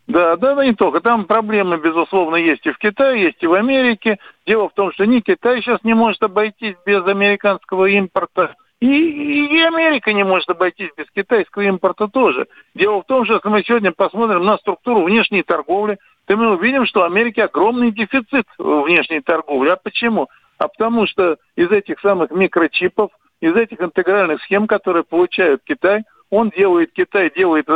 [0.07, 1.01] Да, да, да, не только.
[1.01, 4.19] Там проблемы, безусловно, есть и в Китае, есть и в Америке.
[4.45, 9.61] Дело в том, что ни Китай сейчас не может обойтись без американского импорта, и, и
[9.61, 12.47] Америка не может обойтись без китайского импорта тоже.
[12.75, 16.85] Дело в том, что если мы сегодня посмотрим на структуру внешней торговли, то мы увидим,
[16.85, 19.69] что в Америке огромный дефицит внешней торговли.
[19.69, 20.27] А почему?
[20.57, 26.49] А потому что из этих самых микрочипов, из этих интегральных схем, которые получают Китай, он
[26.49, 27.67] делает, Китай делает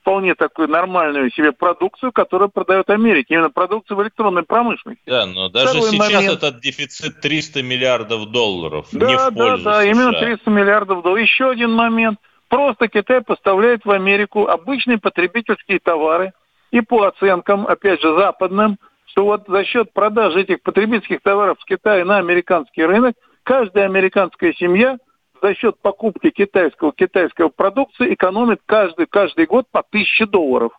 [0.00, 5.02] вполне такую нормальную себе продукцию, которую продает Америка, именно продукцию в электронной промышленности.
[5.06, 6.34] Да, но даже Второй сейчас момент.
[6.34, 9.90] этот дефицит 300 миллиардов долларов да, не в пользу Да, да, США.
[9.90, 11.22] именно 300 миллиардов долларов.
[11.22, 12.18] Еще один момент.
[12.48, 16.32] Просто Китай поставляет в Америку обычные потребительские товары,
[16.70, 21.64] и по оценкам, опять же, западным, что вот за счет продажи этих потребительских товаров с
[21.64, 24.98] Китая на американский рынок каждая американская семья
[25.42, 30.72] за счет покупки китайского китайского продукции экономит каждый, каждый год по 1000 долларов.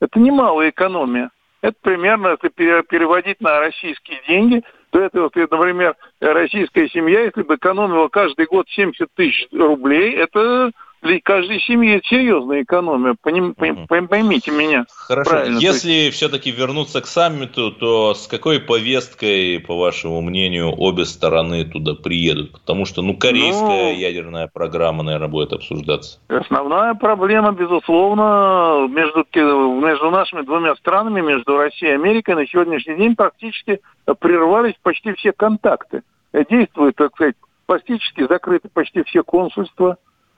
[0.00, 1.30] Это немалая экономия.
[1.62, 7.56] Это примерно, если переводить на российские деньги, то это, вот, например, российская семья, если бы
[7.56, 10.70] экономила каждый год 70 тысяч рублей, это
[11.06, 13.16] для каждой семьи это серьезная экономия.
[13.20, 13.86] Поним, угу.
[13.86, 14.84] Поймите меня.
[14.90, 15.30] Хорошо.
[15.30, 15.58] Правильно.
[15.58, 16.16] Если есть...
[16.16, 22.52] все-таки вернуться к саммиту, то с какой повесткой, по вашему мнению, обе стороны туда приедут?
[22.52, 26.18] Потому что, ну, корейская ну, ядерная программа, наверное, будет обсуждаться.
[26.28, 33.16] Основная проблема, безусловно, между, между нашими двумя странами, между Россией и Америкой, на сегодняшний день
[33.16, 33.80] практически
[34.18, 36.02] прервались почти все контакты.
[36.50, 37.34] Действуют, так сказать,
[37.66, 39.96] практически закрыты почти все консульства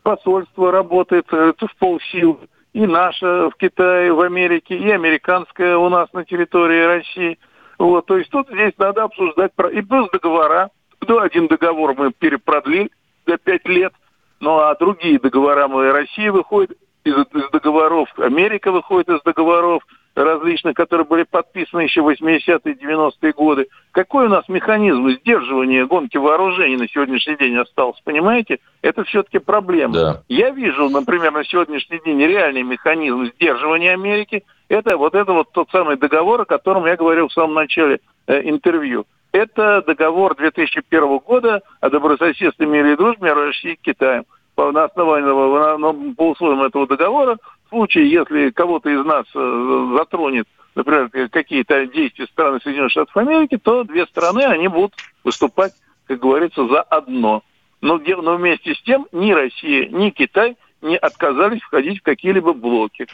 [0.09, 2.41] посольство работает в полсил,
[2.73, 7.39] и наше в Китае, в Америке, и американское у нас на территории России.
[7.79, 10.71] Вот, то есть тут здесь надо обсуждать, и плюс договора.
[11.07, 12.91] Ну, один договор мы перепродлили
[13.27, 13.93] до пять лет,
[14.41, 19.83] ну а другие договора мы Россия выходит из, из договоров, Америка выходит из договоров,
[20.19, 23.69] различных, которые были подписаны еще в 80-е, 90-е годы.
[23.93, 28.59] Какой у нас механизм сдерживания гонки вооружений на сегодняшний день остался, понимаете?
[28.83, 29.95] Это все-таки проблема.
[29.95, 30.23] Да.
[30.29, 34.45] Я вижу, например, на сегодняшний день реальный механизм сдерживания Америки.
[34.69, 38.43] Это вот это вот тот самый договор, о котором я говорил в самом начале э,
[38.49, 39.07] интервью.
[39.33, 44.25] Это договор 2001 года о добрососедстве, мире и дружбе между Россией и Китаем.
[44.57, 50.47] На основании, на, на, по условиям этого договора случае, если кого-то из нас э, затронет,
[50.75, 55.73] например, какие-то действия страны Соединенных Штатов Америки, то две страны, они будут выступать,
[56.07, 57.43] как говорится, за одно.
[57.81, 63.07] Но, но вместе с тем ни Россия, ни Китай не отказались входить в какие-либо блоки.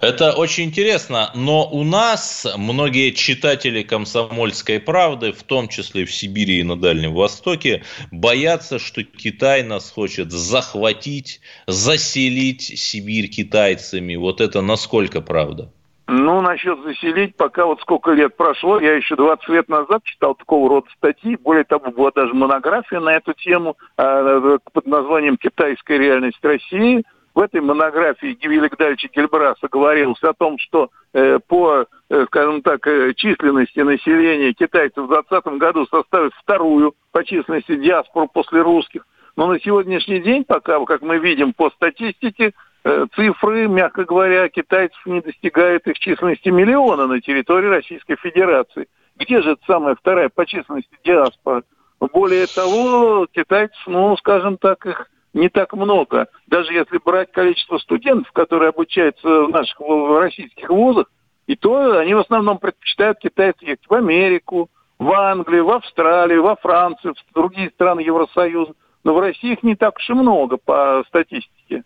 [0.00, 6.60] Это очень интересно, но у нас многие читатели «Комсомольской правды», в том числе в Сибири
[6.60, 14.16] и на Дальнем Востоке, боятся, что Китай нас хочет захватить, заселить Сибирь китайцами.
[14.16, 15.70] Вот это насколько правда?
[16.06, 20.68] Ну, насчет заселить, пока вот сколько лет прошло, я еще 20 лет назад читал такого
[20.68, 26.40] рода статьи, более того, была даже монография на эту тему а, под названием «Китайская реальность
[26.42, 32.62] России», в этой монографии Гивиля Гдальевича Гельбраса говорилось о том, что э, по, э, скажем
[32.62, 39.04] так, э, численности населения китайцев в 2020 году составит вторую по численности диаспору после русских.
[39.36, 42.52] Но на сегодняшний день, пока, как мы видим по статистике,
[42.84, 48.86] э, цифры, мягко говоря, китайцев не достигают их численности миллиона на территории Российской Федерации.
[49.16, 51.64] Где же самая вторая по численности диаспора?
[51.98, 56.28] Более того, китайцев, ну, скажем так, их не так много.
[56.46, 61.10] Даже если брать количество студентов, которые обучаются в наших в российских вузах,
[61.46, 66.56] и то они в основном предпочитают китайцев ехать в Америку, в Англию, в Австралию, во
[66.56, 68.72] Францию, в другие страны Евросоюза
[69.04, 71.82] но в России их не так уж и много по статистике.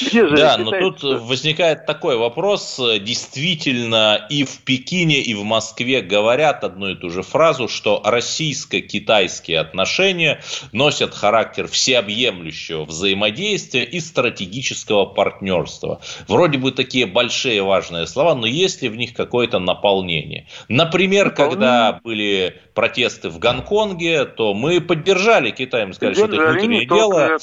[0.00, 2.80] Где же да, но тут возникает такой вопрос.
[3.00, 9.58] Действительно, и в Пекине, и в Москве говорят одну и ту же фразу, что российско-китайские
[9.58, 10.40] отношения
[10.72, 16.00] носят характер всеобъемлющего взаимодействия и стратегического партнерства.
[16.28, 20.46] Вроде бы такие большие важные слова, но есть ли в них какое-то наполнение?
[20.68, 21.56] Например, наполнение.
[21.56, 27.38] когда были протесты в Гонконге, то мы поддержали Китай, мы сказали, что это внутреннее дело.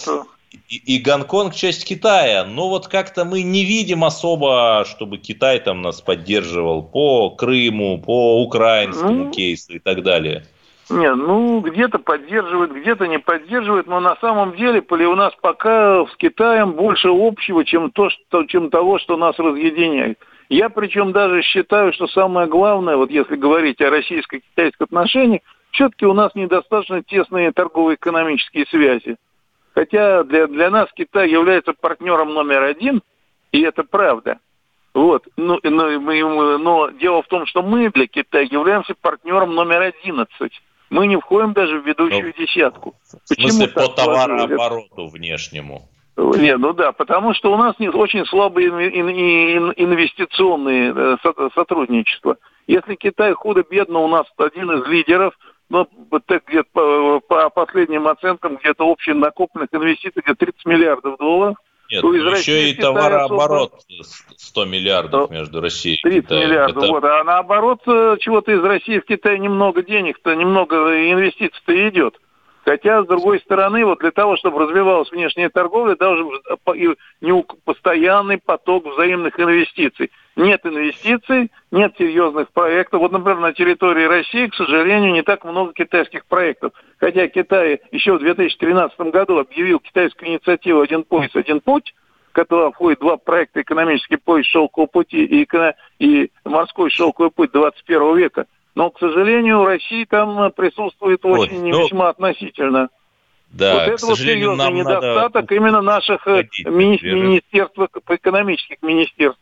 [0.67, 2.43] И, и Гонконг часть Китая.
[2.45, 8.41] Но вот как-то мы не видим особо, чтобы Китай там нас поддерживал по Крыму, по
[8.41, 10.45] украинскому ну, кейсу и так далее.
[10.89, 16.15] Нет, ну где-то поддерживает, где-то не поддерживает, но на самом деле у нас пока с
[16.17, 20.17] Китаем больше общего, чем, то, что, чем того, что нас разъединяет.
[20.49, 26.13] Я причем даже считаю, что самое главное, вот если говорить о российско-китайских отношениях, все-таки у
[26.13, 29.17] нас недостаточно тесные торгово-экономические связи.
[29.73, 33.01] Хотя для, для нас Китай является партнером номер один,
[33.51, 34.39] и это правда.
[34.93, 35.27] Вот.
[35.38, 39.82] Но, ну, но, мы, но дело в том, что мы для Китая являемся партнером номер
[39.82, 40.60] одиннадцать.
[40.89, 42.95] Мы не входим даже в ведущую ну, десятку.
[43.27, 45.88] Почему в смысле, по товарообороту внешнему?
[46.17, 51.15] Нет, ну да, потому что у нас нет очень слабые инвестиционные э,
[51.53, 52.38] сотрудничества.
[52.67, 55.34] Если Китай худо-бедно у нас один из лидеров,
[55.69, 55.88] но
[56.26, 61.57] так где по, по последним оценкам где-то общие накопленных инвестиций где 30 миллиардов долларов,
[61.91, 64.03] Нет, то из еще России и товарооборот особо...
[64.38, 66.49] 100 миллиардов между Россией и 30 Китаем.
[66.49, 66.91] миллиардов, Это...
[66.91, 67.03] вот.
[67.03, 70.76] А наоборот, э, чего-то из России в Китай немного денег-то, немного
[71.11, 72.20] инвестиций-то идет.
[72.65, 76.30] Хотя, с другой стороны, вот для того, чтобы развивалась внешняя торговля, должен
[76.65, 76.97] быть
[77.63, 80.11] постоянный поток взаимных инвестиций.
[80.40, 83.02] Нет инвестиций, нет серьезных проектов.
[83.02, 86.72] Вот, например, на территории России, к сожалению, не так много китайских проектов.
[86.98, 91.94] Хотя Китай еще в 2013 году объявил китайскую инициативу «Один пояс, один путь»,
[92.32, 95.46] которая входит два проекта «Экономический пояс шелкового пути» и,
[96.00, 98.46] и «Морской шелковый путь 21 века».
[98.76, 102.88] Но, к сожалению, России там присутствует очень Ой, ну, весьма относительно.
[103.52, 105.56] Да, вот это вот серьезный недостаток надо...
[105.56, 107.78] именно наших э, мини- министерств,
[108.08, 109.42] экономических министерств.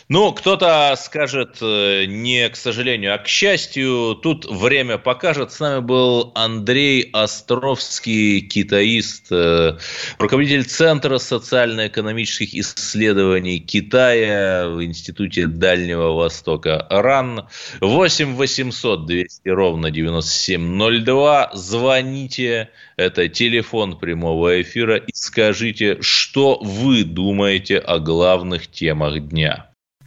[0.13, 4.19] Ну, кто-то скажет э, не к сожалению, а к счастью.
[4.21, 5.53] Тут время покажет.
[5.53, 9.77] С нами был Андрей Островский, китаист, э,
[10.19, 17.47] руководитель Центра социально-экономических исследований Китая в Институте Дальнего Востока РАН.
[17.79, 21.51] 8 800 200 ровно 9702.
[21.53, 22.69] Звоните.
[22.97, 24.97] Это телефон прямого эфира.
[24.97, 29.70] И скажите, что вы думаете о главных темах дня.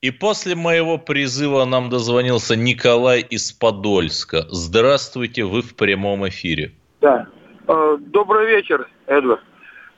[0.00, 4.44] И после моего призыва нам дозвонился Николай из Подольска.
[4.48, 6.70] Здравствуйте, вы в прямом эфире.
[7.00, 7.26] Да.
[7.66, 9.40] Э, добрый вечер, Эдвард.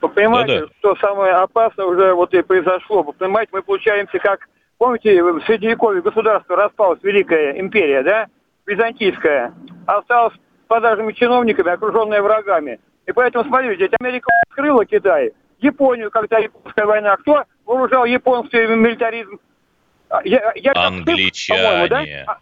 [0.01, 0.69] Вы понимаете, да -да.
[0.79, 3.03] что самое опасное уже вот и произошло.
[3.03, 4.49] Вы понимаете, мы получаемся как...
[4.79, 8.29] Помните, в Средневековье государство распалось, Великая империя, да?
[8.65, 9.53] Византийская.
[9.87, 10.35] Осталась
[10.69, 12.81] подажными чиновниками, окруженная врагами.
[13.07, 17.19] И поэтому, смотрите, ведь Америка открыла Китай, Японию, когда японская война.
[17.19, 19.39] Кто вооружал японский милитаризм?
[20.11, 21.89] А, я, я Англичане.
[21.89, 22.39] Да?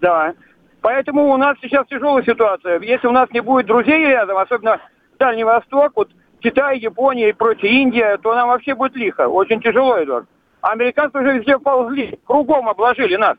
[0.00, 0.34] Да.
[0.80, 2.80] Поэтому у нас сейчас тяжелая ситуация.
[2.80, 4.80] Если у нас не будет друзей рядом, особенно
[5.18, 6.10] Дальний Восток, вот
[6.40, 9.28] Китай, Япония и прочее, Индия, то нам вообще будет лихо.
[9.28, 10.26] Очень тяжело, Эдуард.
[10.60, 13.36] А американцы уже везде ползли, кругом обложили нас.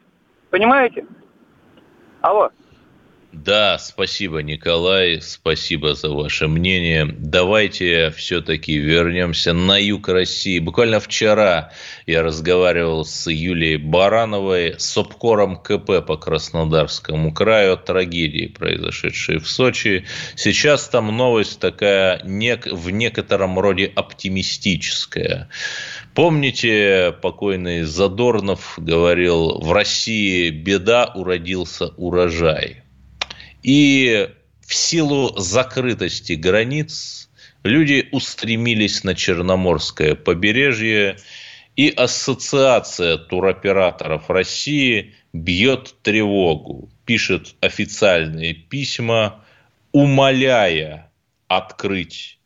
[0.50, 1.06] Понимаете?
[2.22, 2.50] Алло.
[3.34, 7.08] Да, спасибо, Николай, спасибо за ваше мнение.
[7.18, 10.60] Давайте все-таки вернемся на юг России.
[10.60, 11.72] Буквально вчера
[12.06, 19.50] я разговаривал с Юлией Барановой, с обкором КП по Краснодарскому краю о трагедии, произошедшей в
[19.50, 20.06] Сочи.
[20.36, 25.50] Сейчас там новость такая в некотором роде оптимистическая.
[26.14, 32.83] Помните, покойный Задорнов говорил, в России беда, уродился урожай.
[33.64, 34.30] И
[34.62, 37.30] в силу закрытости границ
[37.64, 41.18] люди устремились на Черноморское побережье,
[41.76, 49.44] и Ассоциация туроператоров России бьет тревогу, пишет официальные письма,
[49.92, 51.12] умоляя
[51.48, 52.38] открыть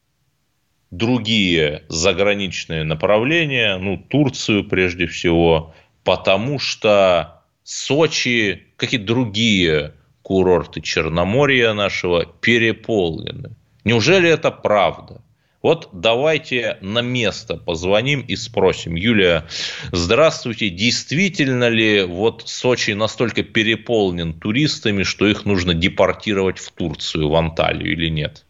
[0.91, 9.93] другие заграничные направления, ну, Турцию прежде всего, потому что Сочи, как и другие
[10.27, 13.51] курорты Черноморья нашего переполнены.
[13.85, 15.21] Неужели это правда?
[15.63, 18.95] Вот давайте на место позвоним и спросим.
[18.95, 19.45] Юлия,
[19.93, 20.69] здравствуйте.
[20.69, 27.93] Действительно ли вот Сочи настолько переполнен туристами, что их нужно депортировать в Турцию, в Анталию
[27.93, 28.43] или нет?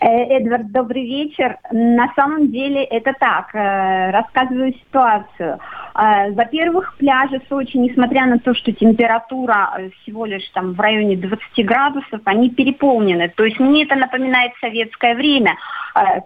[0.00, 1.56] Э, Эдвард, добрый вечер.
[1.72, 3.52] На самом деле это так.
[3.52, 5.58] Э, рассказываю ситуацию.
[5.94, 11.66] Э, во-первых, пляжи Сочи, несмотря на то, что температура всего лишь там в районе 20
[11.66, 13.28] градусов, они переполнены.
[13.36, 15.56] То есть мне это напоминает советское время,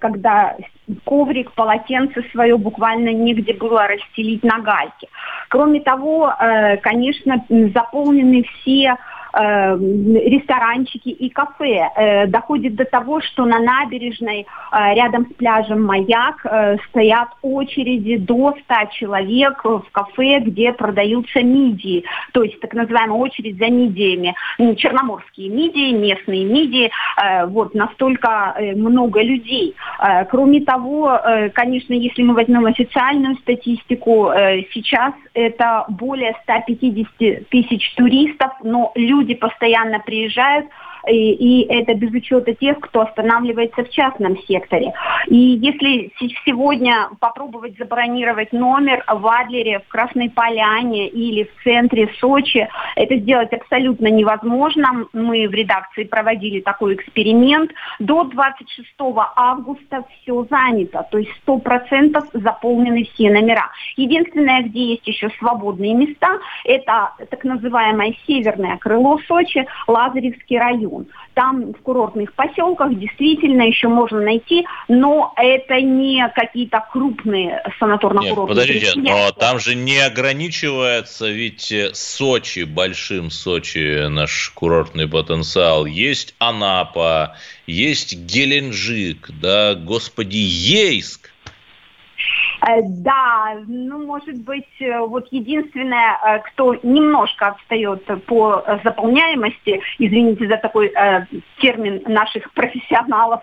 [0.00, 0.56] когда
[1.04, 5.08] коврик, полотенце свое буквально негде было расстелить на гальке.
[5.48, 6.32] Кроме того,
[6.82, 8.96] конечно, заполнены все
[9.36, 11.90] э, ресторанчики и кафе.
[11.96, 18.16] Э, доходит до того, что на набережной э, рядом с пляжем Маяк э, стоят очереди
[18.16, 24.34] до 100 человек в кафе, где продаются мидии, то есть так называемая очередь за мидиями.
[24.76, 26.90] Черноморские мидии, местные мидии,
[27.46, 29.74] вот настолько много людей.
[30.30, 31.18] Кроме того,
[31.54, 34.30] конечно, если мы возьмем официальную статистику,
[34.72, 40.66] сейчас это более 150 тысяч туристов, но люди постоянно приезжают,
[41.08, 44.92] и, и это без учета тех, кто останавливается в частном секторе.
[45.26, 46.12] И если
[46.44, 53.52] сегодня попробовать забронировать номер в Адлере, в Красной Поляне или в центре Сочи, это сделать
[53.52, 55.06] абсолютно невозможно.
[55.12, 57.72] Мы в редакции проводили такой эксперимент.
[57.98, 58.88] До 26
[59.36, 63.70] августа все занято, то есть 100% заполнены все номера.
[63.96, 71.06] Единственное, где есть еще свободные места, это так называемое северное крыло Сочи, Лазаревский район район.
[71.34, 78.48] Там в курортных поселках действительно еще можно найти, но это не какие-то крупные санаторно-курортные Нет,
[78.48, 85.84] подождите, но там же не ограничивается ведь Сочи, большим Сочи, наш курортный потенциал.
[85.84, 87.36] Есть Анапа,
[87.66, 91.25] есть Геленджик, да, господи, Ейск.
[92.62, 100.48] Э, да, ну, может быть, э, вот единственное, э, кто немножко отстает по заполняемости, извините
[100.48, 100.92] за такой
[101.58, 103.42] термин наших профессионалов,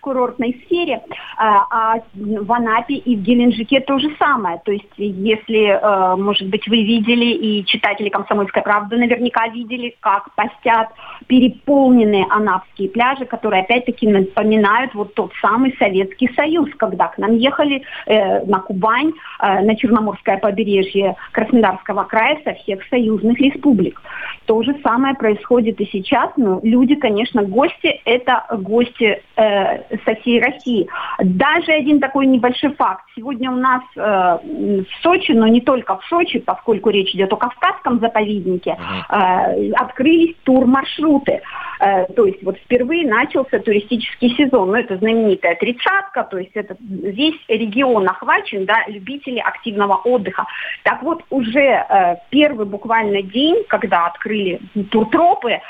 [0.00, 1.02] курортной сфере,
[1.36, 4.60] а, а в Анапе и в Геленджике то же самое.
[4.64, 10.34] То есть если, э, может быть, вы видели, и читатели «Комсомольской правды» наверняка видели, как
[10.34, 10.88] постят
[11.26, 17.82] переполненные анапские пляжи, которые опять-таки напоминают вот тот самый Советский Союз, когда к нам ехали
[18.06, 24.00] э, на Кубань, э, на Черноморское побережье Краснодарского края со всех союзных республик.
[24.46, 26.30] То же самое происходит и сейчас.
[26.36, 30.88] Но люди, конечно, гости– это гости э, со всей России.
[31.18, 33.04] Даже один такой небольшой факт.
[33.16, 37.36] Сегодня у нас э, в Сочи, но не только в Сочи, поскольку речь идет о
[37.36, 38.76] Кавказском заповеднике,
[39.08, 41.42] э, открылись турмаршруты.
[41.80, 44.68] Э, то есть вот впервые начался туристический сезон.
[44.68, 50.46] Ну, это знаменитая тридцатка, то есть это весь регион охвачен, да, любители активного отдыха.
[50.84, 54.60] Так вот, уже э, первый буквально день, когда открыли
[54.90, 55.60] туртропы, э,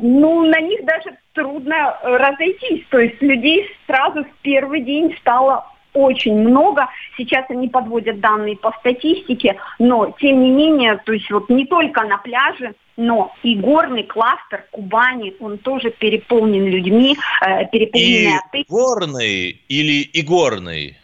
[0.00, 2.84] ну, на них даже трудно разойтись.
[2.90, 6.88] То есть людей сразу в первый день стало очень много.
[7.16, 12.02] Сейчас они подводят данные по статистике, но тем не менее, то есть вот не только
[12.04, 17.16] на пляже, но и горный кластер Кубани, он тоже переполнен людьми,
[17.46, 20.96] э, переполненный и горный или и горный?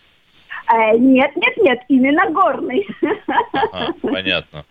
[0.70, 2.86] Э, нет, нет, нет, именно горный.
[3.72, 4.64] Ага, понятно.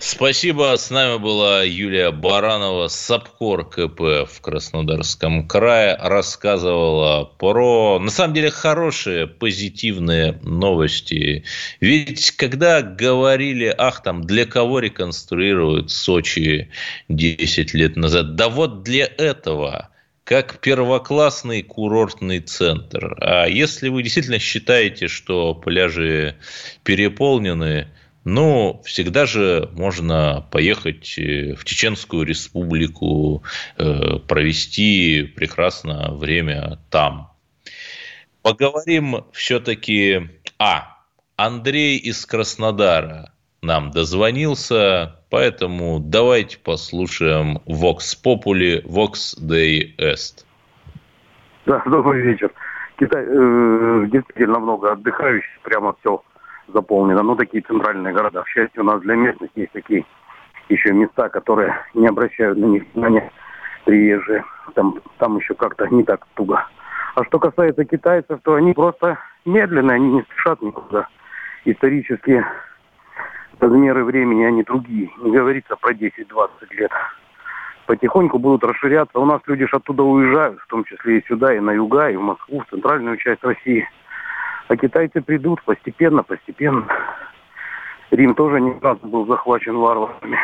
[0.00, 0.76] Спасибо.
[0.76, 5.96] С нами была Юлия Баранова, САПКОР КП в Краснодарском крае.
[6.00, 11.44] Рассказывала про, на самом деле, хорошие, позитивные новости.
[11.80, 16.70] Ведь когда говорили, ах, там, для кого реконструируют Сочи
[17.08, 19.88] 10 лет назад, да вот для этого–
[20.28, 23.16] как первоклассный курортный центр.
[23.18, 26.36] А если вы действительно считаете, что пляжи
[26.82, 27.88] переполнены,
[28.28, 33.42] ну, всегда же можно поехать э, в Чеченскую республику,
[33.78, 37.30] э, провести прекрасно время там.
[38.42, 40.28] Поговорим все-таки...
[40.58, 40.98] А,
[41.36, 50.44] Андрей из Краснодара нам дозвонился, поэтому давайте послушаем Vox Populi, Vox Dei Est.
[51.64, 52.52] Да, добрый вечер.
[52.98, 56.22] Китай, э, действительно много отдыхающих, прямо все
[56.72, 57.22] заполнено.
[57.22, 58.42] Ну, такие центральные города.
[58.42, 60.04] К счастью, у нас для местных есть такие
[60.68, 63.30] еще места, которые не обращают на них внимания
[63.84, 64.44] приезжие.
[64.74, 66.66] Там, там еще как-то не так туго.
[67.14, 71.08] А что касается китайцев, то они просто медленные, они не спешат никуда.
[71.64, 72.44] Исторически
[73.58, 75.10] размеры времени, они другие.
[75.18, 76.92] Не говорится про 10-20 лет.
[77.86, 79.18] Потихоньку будут расширяться.
[79.18, 82.16] У нас люди же оттуда уезжают, в том числе и сюда, и на юга, и
[82.16, 83.88] в Москву, в центральную часть России.
[84.68, 86.86] А китайцы придут постепенно, постепенно.
[88.10, 90.38] Рим тоже не раз был захвачен варварами.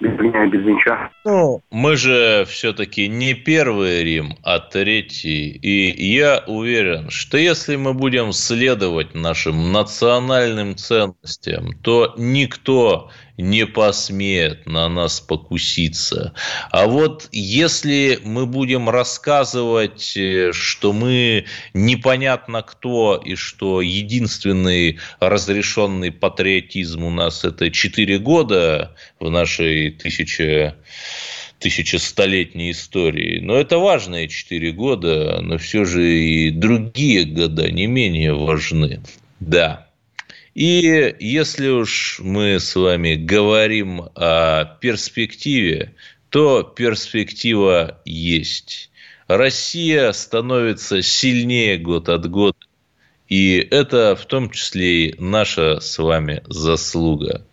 [0.00, 1.10] Без меня, без венча.
[1.26, 5.50] Ну, мы же все-таки не первый Рим, а третий.
[5.50, 14.66] И я уверен, что если мы будем следовать нашим национальным ценностям, то никто не посмеет
[14.66, 16.32] на нас покуситься.
[16.70, 26.12] А вот если мы будем рассказывать, э, что мы непонятно кто и что единственный разрешенный
[26.12, 30.74] патриотизм у нас это 4 года в нашей тысяче
[31.60, 33.38] тысячестолетней истории.
[33.40, 39.00] Но это важные четыре года, но все же и другие года не менее важны.
[39.40, 39.89] Да.
[40.60, 45.94] И если уж мы с вами говорим о перспективе,
[46.28, 48.90] то перспектива есть.
[49.26, 52.58] Россия становится сильнее год от года.
[53.26, 57.46] И это в том числе и наша с вами заслуга.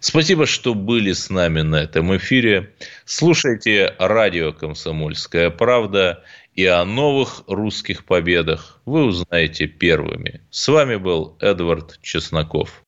[0.00, 2.74] Спасибо, что были с нами на этом эфире.
[3.06, 6.24] Слушайте радио «Комсомольская правда»
[6.60, 10.42] и о новых русских победах вы узнаете первыми.
[10.50, 12.82] С вами был Эдвард Чесноков.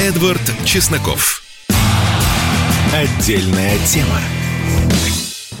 [0.00, 1.42] Эдвард Чесноков.
[2.94, 4.39] Отдельная тема.